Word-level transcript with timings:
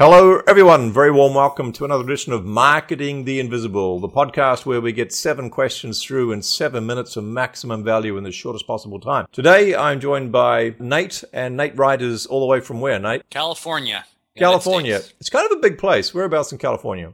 Hello, 0.00 0.40
everyone. 0.46 0.90
Very 0.90 1.10
warm 1.10 1.34
welcome 1.34 1.72
to 1.72 1.84
another 1.84 2.04
edition 2.04 2.32
of 2.32 2.42
Marketing 2.42 3.24
the 3.24 3.38
Invisible, 3.38 4.00
the 4.00 4.08
podcast 4.08 4.64
where 4.64 4.80
we 4.80 4.92
get 4.92 5.12
seven 5.12 5.50
questions 5.50 6.02
through 6.02 6.32
in 6.32 6.40
seven 6.40 6.86
minutes 6.86 7.18
of 7.18 7.24
maximum 7.24 7.84
value 7.84 8.16
in 8.16 8.24
the 8.24 8.32
shortest 8.32 8.66
possible 8.66 8.98
time. 8.98 9.26
Today, 9.30 9.74
I'm 9.74 10.00
joined 10.00 10.32
by 10.32 10.74
Nate, 10.78 11.22
and 11.34 11.54
Nate 11.54 12.00
is 12.00 12.24
all 12.24 12.40
the 12.40 12.46
way 12.46 12.60
from 12.60 12.80
where, 12.80 12.98
Nate? 12.98 13.28
California. 13.28 14.06
California. 14.38 15.02
It's 15.20 15.28
kind 15.28 15.44
of 15.44 15.58
a 15.58 15.60
big 15.60 15.76
place. 15.76 16.14
Whereabouts 16.14 16.50
in 16.50 16.56
California? 16.56 17.12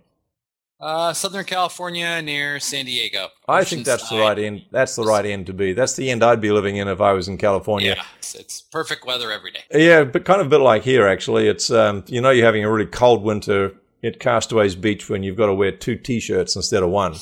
Uh, 0.79 1.13
Southern 1.15 1.45
California 1.45 2.21
near 2.21 2.61
San 2.61 2.85
Diego. 2.85 3.29
I 3.49 3.65
think 3.65 3.87
that's 3.87 4.11
the 4.11 4.19
right 4.19 4.39
end. 4.39 4.67
That's 4.71 4.95
the 4.95 5.05
right 5.05 5.25
end 5.25 5.47
to 5.47 5.55
be. 5.55 5.73
That's 5.73 5.97
the 5.97 6.11
end 6.11 6.23
I'd 6.23 6.41
be 6.41 6.51
living 6.51 6.77
in 6.77 6.87
if 6.87 7.01
I 7.01 7.13
was 7.13 7.29
in 7.29 7.39
California. 7.39 7.95
Yeah, 7.97 8.05
it's, 8.19 8.35
it's 8.35 8.61
perfect 8.61 9.07
weather 9.07 9.33
every 9.33 9.53
day. 9.53 9.63
Yeah, 9.73 10.05
but 10.05 10.27
kind 10.27 10.41
of 10.41 10.49
a 10.49 10.51
bit 10.51 10.61
like 10.61 10.83
here 10.83 11.07
actually. 11.07 11.49
It's 11.49 11.71
um, 11.71 12.05
you 12.09 12.21
know, 12.21 12.29
you're 12.29 12.45
having 12.45 12.63
a 12.63 12.71
really 12.71 12.87
cold 12.87 13.23
winter 13.23 13.73
at 14.05 14.21
Castaways 14.21 14.77
Beach 14.77 15.09
when 15.09 15.23
you've 15.23 15.37
got 15.37 15.47
to 15.47 15.55
wear 15.55 15.73
two 15.73 15.97
t-shirts 15.97 16.55
instead 16.55 16.83
of 16.83 16.91
one. 16.91 17.15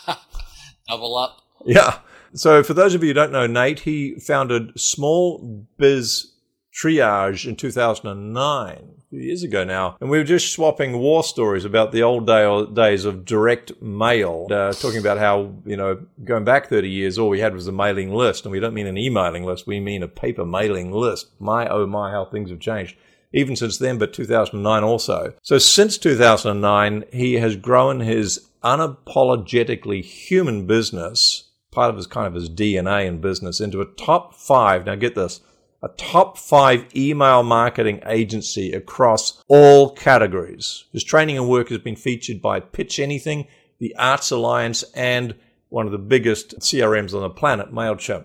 Double 0.88 1.16
up. 1.16 1.40
Yeah. 1.64 2.00
So 2.34 2.62
for 2.62 2.74
those 2.74 2.94
of 2.94 3.02
you 3.02 3.08
who 3.10 3.14
don't 3.14 3.32
know 3.32 3.46
Nate, 3.46 3.80
he 3.80 4.16
founded 4.16 4.78
Small 4.78 5.66
Biz 5.78 6.32
Triage 6.74 7.46
in 7.46 7.56
2009 7.56 8.94
years 9.14 9.42
ago 9.42 9.64
now, 9.64 9.96
and 10.00 10.10
we 10.10 10.18
were 10.18 10.24
just 10.24 10.52
swapping 10.52 10.98
war 10.98 11.24
stories 11.24 11.64
about 11.64 11.92
the 11.92 12.02
old 12.02 12.26
day, 12.26 12.66
days 12.72 13.04
of 13.04 13.24
direct 13.24 13.80
mail, 13.80 14.46
uh, 14.50 14.72
talking 14.72 14.98
about 14.98 15.18
how 15.18 15.52
you 15.64 15.76
know 15.76 16.04
going 16.24 16.44
back 16.44 16.68
30 16.68 16.88
years, 16.88 17.18
all 17.18 17.28
we 17.28 17.40
had 17.40 17.54
was 17.54 17.66
a 17.66 17.72
mailing 17.72 18.12
list, 18.12 18.44
and 18.44 18.52
we 18.52 18.60
don't 18.60 18.74
mean 18.74 18.86
an 18.86 18.98
emailing 18.98 19.44
list, 19.44 19.66
we 19.66 19.80
mean 19.80 20.02
a 20.02 20.08
paper 20.08 20.44
mailing 20.44 20.92
list. 20.92 21.28
My 21.38 21.66
oh 21.68 21.86
my, 21.86 22.10
how 22.10 22.24
things 22.24 22.50
have 22.50 22.60
changed. 22.60 22.96
Even 23.32 23.56
since 23.56 23.78
then, 23.78 23.98
but 23.98 24.12
2009 24.12 24.84
also. 24.84 25.34
So 25.42 25.58
since 25.58 25.98
2009, 25.98 27.04
he 27.12 27.34
has 27.34 27.56
grown 27.56 27.98
his 27.98 28.48
unapologetically 28.62 30.04
human 30.04 30.66
business, 30.66 31.50
part 31.72 31.90
of 31.90 31.96
his 31.96 32.06
kind 32.06 32.28
of 32.28 32.34
his 32.34 32.48
DNA 32.48 33.06
in 33.06 33.20
business, 33.20 33.60
into 33.60 33.80
a 33.80 33.86
top 33.86 34.34
five. 34.34 34.86
Now 34.86 34.94
get 34.94 35.16
this 35.16 35.40
a 35.84 35.88
top 35.98 36.38
five 36.38 36.86
email 36.96 37.42
marketing 37.42 38.00
agency 38.06 38.72
across 38.72 39.44
all 39.48 39.90
categories. 39.90 40.84
His 40.92 41.04
training 41.04 41.36
and 41.36 41.46
work 41.46 41.68
has 41.68 41.78
been 41.78 41.94
featured 41.94 42.40
by 42.40 42.60
Pitch 42.60 42.98
Anything, 42.98 43.46
the 43.78 43.94
Arts 43.96 44.30
Alliance, 44.30 44.82
and 44.94 45.34
one 45.68 45.84
of 45.84 45.92
the 45.92 45.98
biggest 45.98 46.58
CRMs 46.60 47.12
on 47.12 47.20
the 47.20 47.28
planet, 47.28 47.70
MailChimp. 47.70 48.24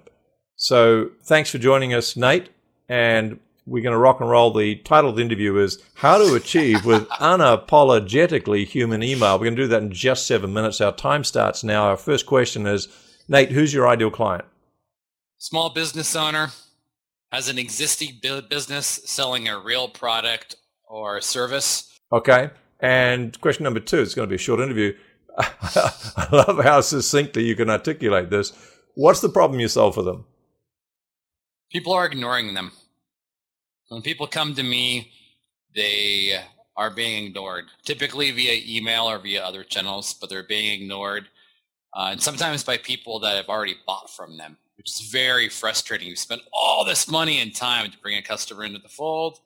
So 0.55 1.09
thanks 1.23 1.51
for 1.51 1.57
joining 1.57 1.93
us, 1.93 2.15
Nate. 2.15 2.49
And 2.87 3.39
we're 3.65 3.83
going 3.83 3.93
to 3.93 3.99
rock 3.99 4.21
and 4.21 4.29
roll. 4.29 4.53
The 4.53 4.75
title 4.75 5.09
of 5.09 5.17
the 5.17 5.21
interview 5.21 5.57
is 5.57 5.83
How 5.95 6.17
to 6.17 6.35
Achieve 6.35 6.85
with 6.85 7.07
Unapologetically 7.09 8.67
Human 8.67 9.03
Email. 9.03 9.37
We're 9.37 9.45
going 9.45 9.57
to 9.57 9.63
do 9.63 9.67
that 9.67 9.83
in 9.83 9.91
just 9.91 10.25
seven 10.25 10.53
minutes. 10.53 10.79
Our 10.79 10.95
time 10.95 11.25
starts 11.25 11.61
now. 11.63 11.89
Our 11.89 11.97
first 11.97 12.25
question 12.25 12.65
is 12.65 12.87
Nate, 13.27 13.51
who's 13.51 13.73
your 13.73 13.87
ideal 13.87 14.11
client? 14.11 14.45
Small 15.37 15.69
business 15.69 16.15
owner 16.15 16.51
has 17.31 17.47
an 17.47 17.57
existing 17.57 18.19
business 18.49 19.01
selling 19.05 19.47
a 19.47 19.59
real 19.59 19.87
product 19.87 20.55
or 20.87 21.21
service. 21.21 21.99
Okay. 22.11 22.49
And 22.79 23.39
question 23.41 23.63
number 23.63 23.79
two, 23.79 24.01
it's 24.01 24.15
going 24.15 24.27
to 24.27 24.29
be 24.29 24.35
a 24.35 24.39
short 24.39 24.59
interview. 24.59 24.93
I 25.37 26.27
love 26.31 26.63
how 26.63 26.81
succinctly 26.81 27.43
you 27.43 27.55
can 27.55 27.69
articulate 27.69 28.29
this. 28.29 28.53
What's 28.95 29.21
the 29.21 29.29
problem 29.29 29.59
you 29.59 29.67
solve 29.67 29.95
for 29.95 30.03
them? 30.03 30.25
People 31.71 31.93
are 31.93 32.05
ignoring 32.05 32.53
them. 32.53 32.71
When 33.89 34.01
people 34.01 34.27
come 34.27 34.55
to 34.55 34.63
me, 34.63 35.11
they 35.75 36.39
are 36.75 36.89
being 36.89 37.27
ignored, 37.27 37.65
typically 37.83 38.31
via 38.31 38.61
email 38.65 39.09
or 39.09 39.19
via 39.19 39.43
other 39.43 39.63
channels, 39.63 40.13
but 40.13 40.29
they're 40.29 40.43
being 40.43 40.81
ignored. 40.81 41.27
Uh, 41.93 42.09
and 42.11 42.21
sometimes 42.21 42.63
by 42.63 42.77
people 42.77 43.19
that 43.19 43.35
have 43.35 43.49
already 43.49 43.75
bought 43.85 44.09
from 44.09 44.37
them 44.37 44.57
which 44.79 44.89
is 44.91 45.09
very 45.11 45.49
frustrating. 45.49 46.07
You 46.07 46.15
spend 46.15 46.41
all 46.53 46.85
this 46.85 47.11
money 47.11 47.41
and 47.41 47.53
time 47.53 47.91
to 47.91 47.97
bring 47.97 48.17
a 48.17 48.21
customer 48.21 48.63
into 48.63 48.79
the 48.79 48.87
fold, 48.87 49.39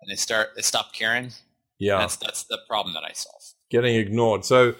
and 0.00 0.10
they 0.10 0.16
start 0.16 0.48
they 0.56 0.62
stop 0.62 0.92
caring. 0.92 1.30
Yeah, 1.78 1.98
that's 1.98 2.16
that's 2.16 2.44
the 2.44 2.58
problem 2.68 2.92
that 2.94 3.04
I 3.04 3.12
solve. 3.12 3.42
Getting 3.70 3.94
ignored. 3.94 4.44
So, 4.44 4.74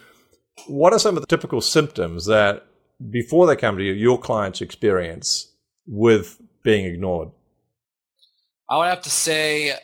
what 0.67 0.93
are 0.93 0.99
some 0.99 1.17
of 1.17 1.23
the 1.23 1.29
typical 1.29 1.61
symptoms 1.61 2.27
that 2.27 2.67
before 3.11 3.47
they 3.47 3.55
come 3.55 3.79
to 3.79 3.85
you, 3.85 3.93
your 3.93 4.19
clients 4.19 4.61
experience 4.61 5.53
with 5.87 6.41
being 6.65 6.85
ignored? 6.85 7.31
I 8.69 8.79
would 8.79 8.89
have 8.89 9.03
to 9.03 9.11
say 9.11 9.75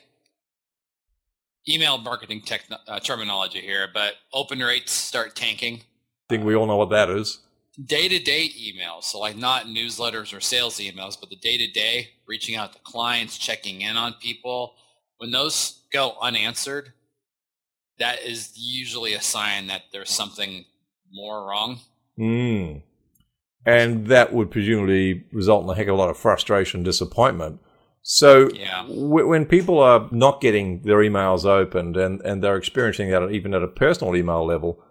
email 1.68 1.96
marketing 1.96 2.42
uh, 2.88 2.98
terminology 2.98 3.60
here, 3.60 3.86
but 3.94 4.14
open 4.32 4.58
rates 4.58 4.90
start 4.90 5.36
tanking. 5.36 5.76
I 5.76 6.34
think 6.34 6.44
we 6.44 6.56
all 6.56 6.66
know 6.66 6.76
what 6.76 6.90
that 6.90 7.08
is 7.08 7.38
day-to-day 7.84 8.50
emails 8.60 9.04
so 9.04 9.20
like 9.20 9.36
not 9.36 9.66
newsletters 9.66 10.36
or 10.36 10.40
sales 10.40 10.78
emails 10.78 11.18
but 11.18 11.30
the 11.30 11.36
day-to-day 11.36 12.08
reaching 12.26 12.56
out 12.56 12.72
to 12.72 12.78
clients 12.80 13.38
checking 13.38 13.82
in 13.82 13.96
on 13.96 14.12
people 14.14 14.74
when 15.18 15.30
those 15.30 15.80
go 15.92 16.16
unanswered 16.20 16.92
that 17.98 18.20
is 18.22 18.52
usually 18.56 19.14
a 19.14 19.20
sign 19.20 19.68
that 19.68 19.82
there's 19.92 20.10
something 20.10 20.64
more 21.12 21.46
wrong 21.46 21.78
mm. 22.18 22.82
and 23.64 24.08
that 24.08 24.32
would 24.32 24.50
presumably 24.50 25.24
result 25.32 25.62
in 25.62 25.70
a 25.70 25.74
heck 25.74 25.86
of 25.86 25.94
a 25.94 25.98
lot 25.98 26.10
of 26.10 26.16
frustration 26.16 26.82
disappointment 26.82 27.60
so 28.02 28.48
yeah. 28.54 28.82
w- 28.88 29.28
when 29.28 29.46
people 29.46 29.78
are 29.78 30.08
not 30.10 30.40
getting 30.40 30.82
their 30.82 30.98
emails 30.98 31.44
opened 31.44 31.96
and, 31.96 32.20
and 32.22 32.42
they're 32.42 32.56
experiencing 32.56 33.10
that 33.10 33.30
even 33.30 33.54
at 33.54 33.62
a 33.62 33.68
personal 33.68 34.16
email 34.16 34.44
level 34.44 34.82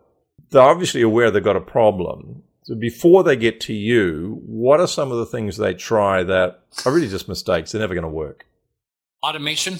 they're 0.51 0.61
obviously 0.61 1.01
aware 1.01 1.29
they've 1.29 1.43
got 1.43 1.57
a 1.57 1.61
problem 1.61 2.43
so 2.67 2.75
before 2.75 3.23
they 3.23 3.37
get 3.37 3.61
to 3.61 3.73
you, 3.73 4.41
what 4.45 4.81
are 4.81 4.89
some 4.89 5.09
of 5.09 5.19
the 5.19 5.25
things 5.25 5.55
they 5.55 5.73
try 5.73 6.21
that 6.23 6.65
are 6.85 6.91
really 6.91 7.07
just 7.07 7.29
mistakes? 7.29 7.71
They're 7.71 7.79
never 7.79 7.93
going 7.93 8.01
to 8.01 8.09
work. 8.09 8.45
Automation. 9.23 9.79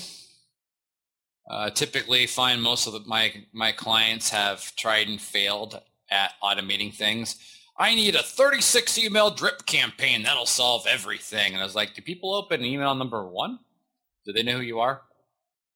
Uh, 1.51 1.69
typically, 1.69 2.25
find 2.27 2.61
most 2.61 2.87
of 2.87 2.93
the, 2.93 3.01
my 3.05 3.33
my 3.51 3.73
clients 3.73 4.29
have 4.29 4.73
tried 4.77 5.09
and 5.09 5.19
failed 5.19 5.81
at 6.09 6.31
automating 6.41 6.93
things. 6.93 7.35
I 7.77 7.93
need 7.93 8.15
a 8.15 8.23
36 8.23 8.97
email 8.97 9.31
drip 9.31 9.65
campaign 9.65 10.23
that'll 10.23 10.45
solve 10.45 10.87
everything. 10.87 11.51
And 11.51 11.61
I 11.61 11.65
was 11.65 11.75
like, 11.75 11.93
do 11.93 12.01
people 12.01 12.33
open 12.33 12.63
email 12.63 12.95
number 12.95 13.27
one? 13.27 13.59
Do 14.25 14.31
they 14.31 14.43
know 14.43 14.59
who 14.59 14.63
you 14.63 14.79
are? 14.79 15.01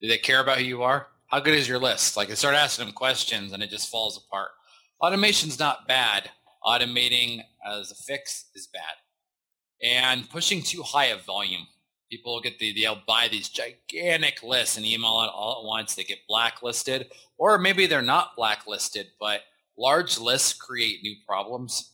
Do 0.01 0.07
they 0.07 0.17
care 0.17 0.39
about 0.39 0.59
who 0.59 0.63
you 0.63 0.81
are? 0.83 1.07
How 1.27 1.41
good 1.41 1.55
is 1.55 1.67
your 1.67 1.77
list? 1.77 2.15
Like 2.15 2.31
I 2.31 2.35
start 2.35 2.55
asking 2.55 2.85
them 2.85 2.93
questions 2.93 3.51
and 3.51 3.61
it 3.61 3.69
just 3.69 3.91
falls 3.91 4.17
apart. 4.17 4.51
Automation's 5.01 5.59
not 5.59 5.89
bad 5.89 6.31
automating 6.65 7.41
as 7.65 7.91
a 7.91 7.95
fix 7.95 8.45
is 8.55 8.67
bad. 8.67 8.81
And 9.83 10.29
pushing 10.29 10.61
too 10.61 10.83
high 10.83 11.05
a 11.05 11.17
volume. 11.17 11.67
People 12.11 12.41
get 12.41 12.59
the 12.59 12.73
they'll 12.73 13.01
buy 13.07 13.29
these 13.31 13.49
gigantic 13.49 14.43
lists 14.43 14.77
and 14.77 14.85
email 14.85 15.21
it 15.23 15.31
all 15.33 15.61
at 15.61 15.67
once. 15.67 15.95
They 15.95 16.03
get 16.03 16.27
blacklisted, 16.27 17.09
or 17.37 17.57
maybe 17.57 17.87
they're 17.87 18.01
not 18.01 18.35
blacklisted, 18.35 19.07
but 19.19 19.41
large 19.77 20.19
lists 20.19 20.53
create 20.53 21.03
new 21.03 21.15
problems. 21.25 21.93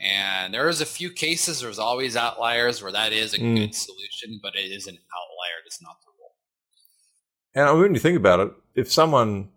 And 0.00 0.54
there's 0.54 0.80
a 0.80 0.86
few 0.86 1.10
cases. 1.10 1.60
There's 1.60 1.78
always 1.78 2.16
outliers 2.16 2.82
where 2.82 2.92
that 2.92 3.12
is 3.12 3.34
a 3.34 3.38
mm. 3.38 3.56
good 3.56 3.74
solution, 3.74 4.40
but 4.42 4.54
it 4.56 4.70
is 4.70 4.86
an 4.86 4.94
outlier. 4.94 5.58
It's 5.66 5.82
not 5.82 5.96
the 6.02 6.10
rule. 6.18 7.72
And 7.72 7.80
when 7.80 7.94
you 7.94 8.00
think 8.00 8.16
about 8.16 8.40
it, 8.40 8.52
if 8.74 8.92
someone 8.92 9.50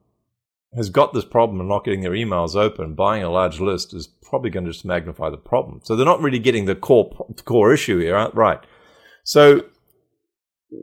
has 0.76 0.90
got 0.90 1.14
this 1.14 1.26
problem 1.26 1.60
of 1.62 1.68
not 1.68 1.86
getting 1.86 2.02
their 2.02 2.12
emails 2.12 2.56
open, 2.56 2.96
buying 2.96 3.24
a 3.24 3.30
large 3.30 3.60
list 3.60 3.94
is 3.94 4.08
probably 4.08 4.50
going 4.50 4.66
to 4.66 4.72
just 4.72 4.86
magnify 4.86 5.30
the 5.30 5.38
problem. 5.38 5.82
So 5.84 5.96
they're 5.96 6.06
not 6.06 6.22
really 6.22 6.40
getting 6.40 6.66
the 6.66 6.76
core 6.76 7.10
core 7.46 7.74
issue 7.74 8.00
here, 8.00 8.30
right? 8.34 8.60
So 9.24 9.66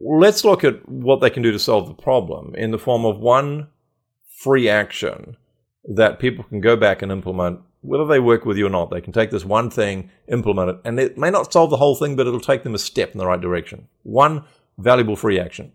let's 0.00 0.44
look 0.44 0.64
at 0.64 0.88
what 0.88 1.20
they 1.20 1.30
can 1.30 1.42
do 1.42 1.52
to 1.52 1.58
solve 1.58 1.88
the 1.88 1.94
problem 1.94 2.54
in 2.54 2.70
the 2.70 2.78
form 2.78 3.04
of 3.04 3.18
one 3.18 3.68
free 4.28 4.68
action 4.68 5.36
that 5.84 6.18
people 6.18 6.44
can 6.44 6.60
go 6.60 6.76
back 6.76 7.02
and 7.02 7.12
implement 7.12 7.60
whether 7.80 8.06
they 8.06 8.20
work 8.20 8.44
with 8.44 8.56
you 8.56 8.66
or 8.66 8.70
not. 8.70 8.90
They 8.90 9.00
can 9.00 9.12
take 9.12 9.30
this 9.30 9.44
one 9.44 9.68
thing, 9.68 10.10
implement 10.28 10.70
it, 10.70 10.76
and 10.84 10.98
it 10.98 11.18
may 11.18 11.30
not 11.30 11.52
solve 11.52 11.70
the 11.70 11.76
whole 11.76 11.96
thing, 11.96 12.16
but 12.16 12.26
it'll 12.26 12.40
take 12.40 12.62
them 12.62 12.74
a 12.74 12.78
step 12.78 13.12
in 13.12 13.18
the 13.18 13.26
right 13.26 13.40
direction. 13.40 13.88
One 14.04 14.44
valuable 14.78 15.16
free 15.16 15.38
action. 15.38 15.72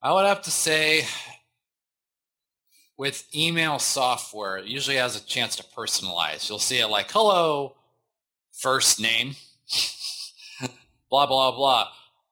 I 0.00 0.12
would 0.12 0.26
have 0.26 0.42
to 0.42 0.50
say 0.50 1.06
with 2.98 3.24
email 3.34 3.78
software, 3.78 4.58
it 4.58 4.66
usually 4.66 4.96
has 4.96 5.16
a 5.16 5.24
chance 5.24 5.56
to 5.56 5.62
personalize. 5.62 6.48
You'll 6.48 6.58
see 6.58 6.80
it 6.80 6.88
like, 6.88 7.10
hello, 7.12 7.76
first 8.52 9.00
name, 9.00 9.36
blah, 11.10 11.26
blah, 11.26 11.52
blah. 11.52 11.88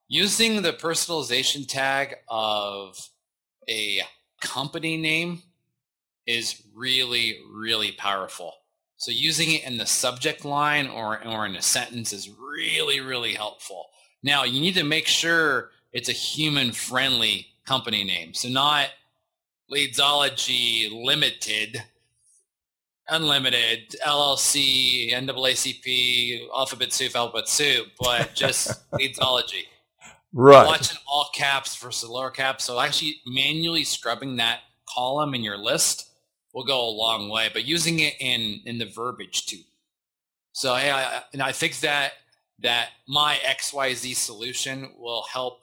Using 0.09 0.61
the 0.61 0.73
personalization 0.73 1.67
tag 1.67 2.15
of 2.27 2.99
a 3.69 4.01
company 4.41 4.97
name 4.97 5.41
is 6.27 6.61
really, 6.75 7.39
really 7.49 7.93
powerful. 7.93 8.53
So 8.97 9.11
using 9.11 9.53
it 9.53 9.63
in 9.63 9.77
the 9.77 9.85
subject 9.85 10.43
line 10.43 10.87
or, 10.87 11.25
or 11.25 11.45
in 11.45 11.55
a 11.55 11.61
sentence 11.61 12.11
is 12.11 12.29
really, 12.29 12.99
really 12.99 13.33
helpful. 13.33 13.87
Now 14.21 14.43
you 14.43 14.59
need 14.59 14.75
to 14.75 14.83
make 14.83 15.07
sure 15.07 15.69
it's 15.93 16.09
a 16.09 16.13
human 16.13 16.73
friendly 16.73 17.47
company 17.65 18.03
name. 18.03 18.33
So 18.33 18.49
not 18.49 18.89
Leadsology 19.71 20.89
Limited, 20.91 21.83
Unlimited, 23.09 23.95
LLC, 24.05 25.13
NAACP, 25.13 26.47
Alphabet 26.55 26.93
Soup, 26.93 27.15
Alphabet 27.15 27.47
Soup, 27.47 27.87
but 27.99 28.33
just 28.33 28.89
Leadsology. 28.91 29.65
Right. 30.33 30.65
Watching 30.65 30.97
all 31.07 31.29
caps 31.33 31.75
versus 31.77 32.09
lower 32.09 32.31
caps. 32.31 32.65
So 32.65 32.79
actually 32.79 33.21
manually 33.25 33.83
scrubbing 33.83 34.37
that 34.37 34.59
column 34.87 35.33
in 35.33 35.43
your 35.43 35.57
list 35.57 36.09
will 36.53 36.65
go 36.65 36.87
a 36.87 36.89
long 36.89 37.29
way, 37.29 37.49
but 37.51 37.65
using 37.65 37.99
it 37.99 38.15
in, 38.19 38.61
in 38.65 38.77
the 38.77 38.85
verbiage 38.85 39.45
too. 39.45 39.61
So 40.51 40.75
hey, 40.75 40.91
I, 40.91 41.21
and 41.33 41.41
I 41.41 41.51
think 41.51 41.79
that 41.81 42.13
that 42.59 42.89
my 43.07 43.37
XYZ 43.45 44.15
solution 44.15 44.89
will 44.97 45.23
help 45.31 45.59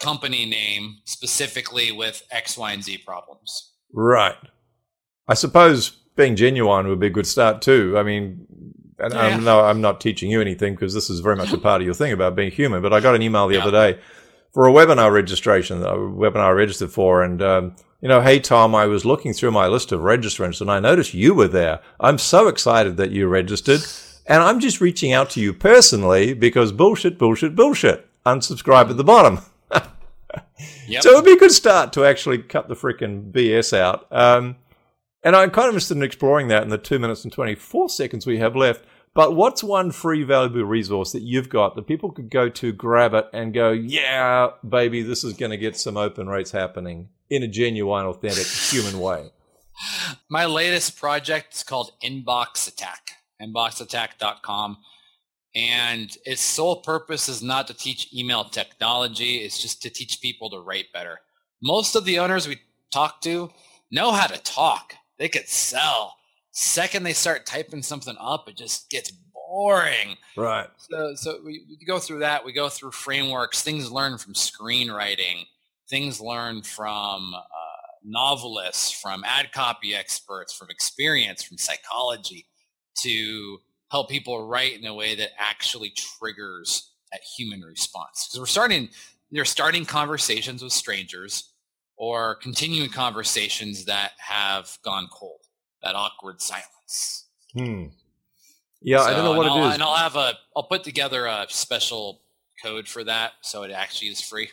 company 0.00 0.46
name 0.46 0.96
specifically 1.04 1.92
with 1.92 2.22
X, 2.30 2.56
Y, 2.58 2.72
and 2.72 2.82
Z 2.82 2.98
problems. 2.98 3.72
Right. 3.92 4.36
I 5.28 5.34
suppose 5.34 5.90
being 6.16 6.36
genuine 6.36 6.88
would 6.88 7.00
be 7.00 7.06
a 7.06 7.10
good 7.10 7.26
start 7.26 7.62
too. 7.62 7.94
I 7.96 8.02
mean, 8.02 8.46
and 8.98 9.14
Yeah. 9.14 9.20
I'm, 9.20 9.44
no, 9.44 9.60
I'm 9.60 9.80
not 9.80 10.00
teaching 10.00 10.30
you 10.30 10.40
anything 10.40 10.74
because 10.74 10.92
this 10.94 11.08
is 11.10 11.20
very 11.20 11.36
much 11.36 11.52
a 11.52 11.58
part 11.68 11.80
of 11.80 11.84
your 11.86 11.94
thing 11.94 12.12
about 12.12 12.34
being 12.36 12.50
human. 12.50 12.82
But 12.82 12.92
I 12.92 13.00
got 13.00 13.14
an 13.14 13.22
email 13.22 13.46
the 13.48 13.54
Yeah. 13.54 13.62
other 13.66 13.92
day 13.92 14.00
for 14.52 14.68
a 14.68 14.72
webinar 14.72 15.12
registration, 15.12 15.82
a 15.82 15.92
webinar 15.94 16.46
I 16.46 16.50
registered 16.50 16.90
for, 16.90 17.22
and 17.22 17.40
um, 17.40 17.76
you 18.00 18.08
know, 18.08 18.20
hey 18.20 18.40
Tom, 18.40 18.74
I 18.74 18.86
was 18.86 19.04
looking 19.04 19.32
through 19.32 19.52
my 19.52 19.66
list 19.68 19.92
of 19.92 20.00
registrants 20.00 20.60
and 20.60 20.70
I 20.70 20.80
noticed 20.80 21.14
you 21.14 21.34
were 21.34 21.48
there. 21.48 21.80
I'm 22.00 22.18
so 22.18 22.48
excited 22.48 22.96
that 22.96 23.10
you 23.10 23.28
registered, 23.28 23.80
and 24.26 24.42
I'm 24.42 24.58
just 24.60 24.80
reaching 24.80 25.12
out 25.12 25.30
to 25.30 25.40
you 25.40 25.52
personally 25.54 26.32
because 26.34 26.72
bullshit, 26.72 27.18
bullshit, 27.18 27.54
bullshit. 27.54 28.06
Unsubscribe 28.26 28.90
at 28.90 28.96
the 28.98 29.04
bottom. 29.04 29.38
Yep. 30.88 31.02
So 31.02 31.10
it 31.10 31.14
would 31.14 31.24
be 31.24 31.32
a 31.32 31.38
good 31.38 31.52
start 31.52 31.92
to 31.94 32.04
actually 32.04 32.38
cut 32.38 32.68
the 32.68 32.74
freaking 32.74 33.32
BS 33.32 33.76
out. 33.76 34.06
Um, 34.10 34.56
and 35.22 35.36
I'm 35.36 35.50
kind 35.50 35.68
of 35.68 35.74
interested 35.74 35.96
in 35.96 36.02
exploring 36.02 36.48
that 36.48 36.62
in 36.62 36.68
the 36.68 36.78
two 36.78 36.98
minutes 36.98 37.24
and 37.24 37.32
24 37.32 37.88
seconds 37.88 38.26
we 38.26 38.38
have 38.38 38.56
left. 38.56 38.84
But 39.14 39.34
what's 39.34 39.64
one 39.64 39.90
free 39.90 40.22
valuable 40.22 40.64
resource 40.64 41.12
that 41.12 41.22
you've 41.22 41.48
got 41.48 41.74
that 41.74 41.86
people 41.86 42.12
could 42.12 42.30
go 42.30 42.48
to, 42.48 42.72
grab 42.72 43.14
it, 43.14 43.28
and 43.32 43.52
go, 43.52 43.70
yeah, 43.70 44.50
baby, 44.68 45.02
this 45.02 45.24
is 45.24 45.34
going 45.34 45.50
to 45.50 45.56
get 45.56 45.76
some 45.76 45.96
open 45.96 46.28
rates 46.28 46.52
happening 46.52 47.08
in 47.28 47.42
a 47.42 47.48
genuine, 47.48 48.06
authentic, 48.06 48.46
human 48.70 49.00
way? 49.00 49.30
My 50.28 50.46
latest 50.46 50.98
project 50.98 51.54
is 51.54 51.62
called 51.64 51.92
Inbox 52.04 52.68
Attack, 52.68 53.12
inboxattack.com. 53.42 54.78
And 55.54 56.16
its 56.24 56.42
sole 56.42 56.76
purpose 56.76 57.28
is 57.28 57.42
not 57.42 57.66
to 57.66 57.74
teach 57.74 58.12
email 58.14 58.44
technology, 58.44 59.38
it's 59.38 59.60
just 59.60 59.82
to 59.82 59.90
teach 59.90 60.20
people 60.20 60.48
to 60.50 60.60
write 60.60 60.92
better. 60.92 61.20
Most 61.62 61.96
of 61.96 62.04
the 62.04 62.18
owners 62.20 62.46
we 62.46 62.60
talk 62.92 63.20
to 63.22 63.50
know 63.90 64.12
how 64.12 64.26
to 64.26 64.40
talk, 64.42 64.94
they 65.18 65.28
could 65.28 65.48
sell. 65.48 66.14
Second 66.52 67.02
they 67.02 67.12
start 67.12 67.46
typing 67.46 67.82
something 67.82 68.16
up, 68.20 68.48
it 68.48 68.56
just 68.56 68.90
gets 68.90 69.12
boring. 69.50 70.16
Right. 70.36 70.68
So, 70.78 71.14
so 71.16 71.38
we, 71.44 71.64
we 71.68 71.84
go 71.84 71.98
through 71.98 72.20
that. 72.20 72.44
We 72.44 72.52
go 72.52 72.68
through 72.68 72.92
frameworks, 72.92 73.62
things 73.62 73.90
learned 73.90 74.20
from 74.20 74.34
screenwriting, 74.34 75.46
things 75.88 76.20
learned 76.20 76.66
from 76.66 77.34
uh, 77.34 77.40
novelists, 78.04 78.92
from 78.92 79.24
ad 79.24 79.52
copy 79.52 79.94
experts, 79.94 80.54
from 80.54 80.70
experience, 80.70 81.42
from 81.42 81.58
psychology, 81.58 82.46
to 83.02 83.58
help 83.90 84.08
people 84.08 84.46
write 84.46 84.78
in 84.78 84.86
a 84.86 84.94
way 84.94 85.14
that 85.14 85.30
actually 85.38 85.90
triggers 85.90 86.92
that 87.12 87.20
human 87.36 87.60
response. 87.60 88.26
Because 88.26 88.40
we're 88.40 88.46
starting, 88.46 88.88
they're 89.30 89.44
starting 89.44 89.84
conversations 89.84 90.62
with 90.62 90.72
strangers 90.72 91.52
or 91.96 92.36
continuing 92.36 92.90
conversations 92.90 93.84
that 93.86 94.12
have 94.18 94.78
gone 94.84 95.08
cold, 95.12 95.40
that 95.82 95.94
awkward 95.94 96.40
silence. 96.40 97.26
Hmm. 97.52 97.86
Yeah, 98.80 99.00
I 99.00 99.12
don't 99.12 99.24
know 99.24 99.34
what 99.34 99.46
it 99.46 99.52
I'll, 99.52 99.68
is. 99.68 99.74
And 99.74 99.82
I'll 99.82 99.96
have 99.96 100.16
a, 100.16 100.34
I'll 100.56 100.62
put 100.62 100.84
together 100.84 101.26
a 101.26 101.46
special 101.48 102.22
code 102.62 102.88
for 102.88 103.04
that, 103.04 103.32
so 103.42 103.62
it 103.64 103.70
actually 103.70 104.08
is 104.08 104.20
free 104.20 104.50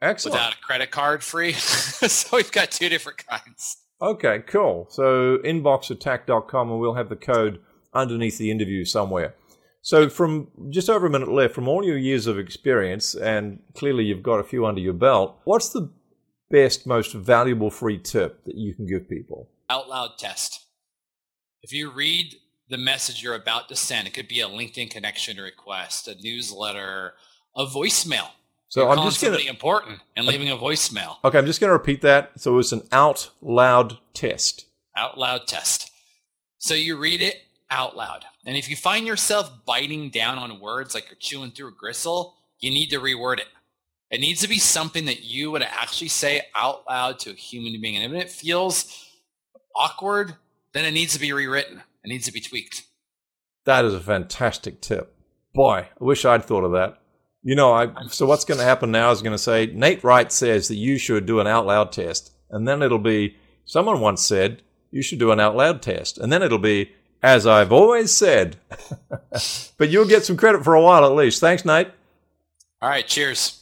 Excellent. 0.00 0.34
without 0.34 0.54
a 0.54 0.58
credit 0.58 0.90
card 0.90 1.24
free. 1.24 1.52
so 1.52 2.36
we've 2.36 2.52
got 2.52 2.70
two 2.70 2.88
different 2.88 3.26
kinds. 3.26 3.78
Okay, 4.00 4.44
cool. 4.46 4.86
So 4.90 5.38
inboxattack.com 5.38 6.70
and 6.70 6.80
we'll 6.80 6.94
have 6.94 7.08
the 7.08 7.16
code 7.16 7.60
underneath 7.94 8.38
the 8.38 8.50
interview 8.50 8.84
somewhere. 8.84 9.34
So 9.82 10.08
from 10.08 10.48
just 10.70 10.90
over 10.90 11.06
a 11.06 11.10
minute 11.10 11.30
left, 11.30 11.54
from 11.54 11.68
all 11.68 11.84
your 11.84 11.96
years 11.96 12.26
of 12.26 12.38
experience, 12.38 13.14
and 13.14 13.60
clearly 13.74 14.04
you've 14.04 14.22
got 14.22 14.40
a 14.40 14.44
few 14.44 14.66
under 14.66 14.80
your 14.80 14.92
belt, 14.92 15.38
what's 15.44 15.70
the 15.70 15.90
best, 16.50 16.86
most 16.86 17.12
valuable 17.14 17.70
free 17.70 17.98
tip 17.98 18.44
that 18.44 18.56
you 18.56 18.74
can 18.74 18.86
give 18.86 19.08
people? 19.08 19.48
Out 19.70 19.88
loud 19.88 20.18
test. 20.18 20.66
If 21.62 21.72
you 21.72 21.90
read 21.90 22.34
the 22.68 22.78
message 22.78 23.22
you're 23.22 23.34
about 23.34 23.68
to 23.68 23.76
send, 23.76 24.06
it 24.06 24.14
could 24.14 24.28
be 24.28 24.40
a 24.40 24.48
LinkedIn 24.48 24.90
connection 24.90 25.38
request, 25.38 26.08
a 26.08 26.14
newsletter, 26.22 27.14
a 27.56 27.64
voicemail. 27.64 28.28
So 28.68 28.82
You're 28.82 28.90
I'm 28.90 29.04
just 29.04 29.22
going 29.22 29.38
to 29.38 29.48
important 29.48 30.00
and 30.14 30.26
leaving 30.26 30.50
a 30.50 30.56
voicemail. 30.56 31.16
okay. 31.24 31.38
I'm 31.38 31.46
just 31.46 31.60
going 31.60 31.68
to 31.68 31.72
repeat 31.72 32.02
that. 32.02 32.32
So 32.36 32.58
it's 32.58 32.72
an 32.72 32.82
out 32.92 33.30
loud 33.40 33.96
test. 34.12 34.66
out 34.94 35.16
loud 35.16 35.46
test. 35.46 35.90
So 36.58 36.74
you 36.74 36.98
read 36.98 37.22
it 37.22 37.36
out 37.70 37.96
loud. 37.96 38.24
And 38.44 38.56
if 38.56 38.68
you 38.68 38.76
find 38.76 39.06
yourself 39.06 39.50
biting 39.66 40.10
down 40.10 40.38
on 40.38 40.60
words 40.60 40.94
like 40.94 41.06
you're 41.08 41.16
chewing 41.18 41.50
through 41.50 41.68
a 41.68 41.72
gristle, 41.72 42.36
you 42.60 42.70
need 42.70 42.90
to 42.90 43.00
reword 43.00 43.38
it. 43.38 43.48
It 44.10 44.20
needs 44.20 44.40
to 44.40 44.48
be 44.48 44.58
something 44.58 45.04
that 45.04 45.24
you 45.24 45.50
would 45.50 45.62
actually 45.62 46.08
say 46.08 46.42
out 46.54 46.84
loud 46.88 47.18
to 47.20 47.30
a 47.30 47.34
human 47.34 47.80
being. 47.80 48.02
And 48.02 48.16
if 48.16 48.22
it 48.22 48.30
feels 48.30 49.06
awkward, 49.76 50.34
then 50.72 50.84
it 50.84 50.92
needs 50.92 51.12
to 51.12 51.20
be 51.20 51.32
rewritten. 51.32 51.82
It 52.04 52.08
needs 52.08 52.24
to 52.26 52.32
be 52.32 52.40
tweaked. 52.40 52.84
That 53.64 53.84
is 53.84 53.92
a 53.92 54.00
fantastic 54.00 54.80
tip. 54.80 55.14
Boy, 55.52 55.88
I 56.00 56.04
wish 56.04 56.24
I'd 56.24 56.44
thought 56.44 56.64
of 56.64 56.72
that. 56.72 57.02
You 57.42 57.54
know, 57.54 57.72
I 57.72 57.88
so 58.08 58.26
what's 58.26 58.44
going 58.44 58.58
to 58.58 58.64
happen 58.64 58.90
now 58.90 59.10
is 59.10 59.22
going 59.22 59.32
to 59.32 59.38
say 59.38 59.66
Nate 59.66 60.02
Wright 60.02 60.30
says 60.32 60.68
that 60.68 60.76
you 60.76 60.98
should 60.98 61.26
do 61.26 61.40
an 61.40 61.46
out 61.46 61.66
loud 61.66 61.92
test, 61.92 62.32
and 62.50 62.66
then 62.66 62.82
it'll 62.82 62.98
be 62.98 63.36
someone 63.64 64.00
once 64.00 64.24
said 64.24 64.62
you 64.90 65.02
should 65.02 65.18
do 65.18 65.32
an 65.32 65.40
out 65.40 65.56
loud 65.56 65.82
test, 65.82 66.18
and 66.18 66.32
then 66.32 66.42
it'll 66.42 66.58
be 66.58 66.92
as 67.22 67.46
I've 67.46 67.72
always 67.72 68.12
said. 68.12 68.56
but 69.78 69.88
you'll 69.88 70.06
get 70.06 70.24
some 70.24 70.36
credit 70.36 70.64
for 70.64 70.74
a 70.74 70.82
while 70.82 71.04
at 71.04 71.12
least. 71.12 71.40
Thanks, 71.40 71.64
Nate. 71.64 71.88
All 72.80 72.88
right, 72.88 73.06
cheers. 73.06 73.58